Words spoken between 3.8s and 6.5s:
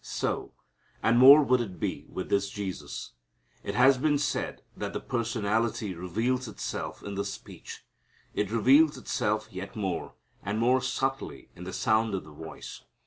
been said that the personality reveals